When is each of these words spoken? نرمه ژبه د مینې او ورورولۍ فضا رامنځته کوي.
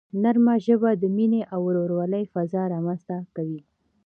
نرمه 0.23 0.55
ژبه 0.65 0.91
د 1.01 1.03
مینې 1.15 1.41
او 1.53 1.59
ورورولۍ 1.67 2.23
فضا 2.33 2.63
رامنځته 2.73 3.17
کوي. 3.35 3.61